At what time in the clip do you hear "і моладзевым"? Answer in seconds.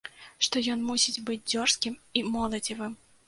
2.21-2.97